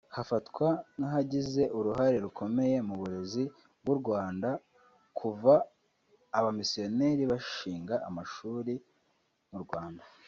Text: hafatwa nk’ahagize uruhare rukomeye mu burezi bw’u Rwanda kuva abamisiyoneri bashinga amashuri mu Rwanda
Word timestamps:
hafatwa 0.15 0.67
nk’ahagize 0.97 1.63
uruhare 1.77 2.17
rukomeye 2.25 2.77
mu 2.87 2.93
burezi 2.99 3.43
bw’u 3.81 3.95
Rwanda 4.01 4.49
kuva 5.17 5.53
abamisiyoneri 6.37 7.23
bashinga 7.31 7.95
amashuri 8.07 8.73
mu 9.51 9.57
Rwanda 9.65 10.03